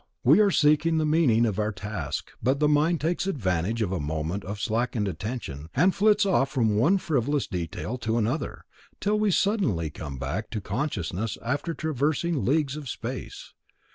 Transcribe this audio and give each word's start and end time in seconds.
We 0.23 0.39
are 0.39 0.49
seeking 0.49 0.97
the 0.97 1.05
meaning 1.05 1.45
of 1.45 1.59
our 1.59 1.71
task, 1.71 2.31
but 2.41 2.59
the 2.59 2.67
mind 2.67 2.99
takes 2.99 3.27
advantage 3.27 3.83
of 3.83 3.91
a 3.91 3.99
moment 3.99 4.43
of 4.43 4.59
slackened 4.59 5.07
attention, 5.07 5.69
and 5.75 5.93
flits 5.93 6.25
off 6.25 6.49
from 6.49 6.75
one 6.75 6.97
frivolous 6.97 7.45
detail 7.45 7.99
to 7.99 8.17
another, 8.17 8.65
till 8.99 9.19
we 9.19 9.29
suddenly 9.29 9.91
come 9.91 10.17
back 10.17 10.49
to 10.49 10.59
consciousness 10.59 11.37
after 11.45 11.75
traversing 11.75 12.43
leagues 12.43 12.75
of 12.75 12.89
space. 12.89 13.53